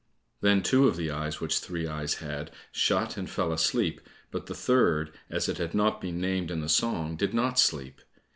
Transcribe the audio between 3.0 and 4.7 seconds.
and fell asleep, but the